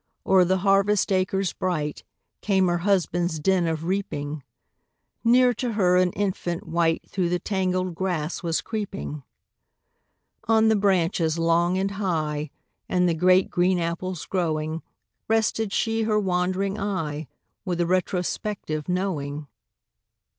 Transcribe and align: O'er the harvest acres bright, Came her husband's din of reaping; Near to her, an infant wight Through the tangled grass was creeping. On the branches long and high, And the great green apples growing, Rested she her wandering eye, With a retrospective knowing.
O'er 0.25 0.43
the 0.43 0.57
harvest 0.57 1.11
acres 1.11 1.53
bright, 1.53 2.03
Came 2.41 2.65
her 2.69 2.79
husband's 2.79 3.39
din 3.39 3.67
of 3.67 3.83
reaping; 3.83 4.41
Near 5.23 5.53
to 5.53 5.73
her, 5.73 5.95
an 5.95 6.11
infant 6.13 6.65
wight 6.65 7.03
Through 7.07 7.29
the 7.29 7.37
tangled 7.37 7.93
grass 7.93 8.41
was 8.41 8.61
creeping. 8.61 9.21
On 10.45 10.69
the 10.69 10.75
branches 10.75 11.37
long 11.37 11.77
and 11.77 11.91
high, 11.91 12.49
And 12.89 13.07
the 13.07 13.13
great 13.13 13.51
green 13.51 13.77
apples 13.77 14.25
growing, 14.25 14.81
Rested 15.27 15.71
she 15.71 16.01
her 16.01 16.19
wandering 16.19 16.79
eye, 16.79 17.27
With 17.63 17.79
a 17.79 17.85
retrospective 17.85 18.89
knowing. 18.89 19.45